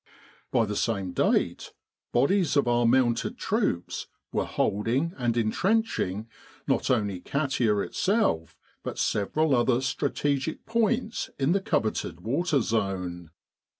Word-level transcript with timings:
By 0.51 0.65
the 0.65 0.75
same 0.75 1.11
date 1.11 1.73
bodies 2.11 2.57
of 2.57 2.67
our 2.67 2.87
mounted 2.87 3.37
troops 3.37 4.07
were 4.31 4.45
holding 4.45 5.13
and 5.15 5.37
entrenching 5.37 6.27
not 6.65 6.89
only 6.89 7.19
Katia 7.19 7.77
itself 7.81 8.57
but 8.81 8.97
several 8.97 9.53
other 9.55 9.79
strategic 9.79 10.65
points 10.65 11.29
in 11.37 11.51
the 11.51 11.61
coveted 11.61 12.21
water 12.21 12.61
zone. 12.61 13.29